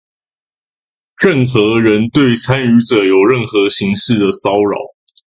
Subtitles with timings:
[1.19, 4.95] 任何人對參與者有任何形式的騷擾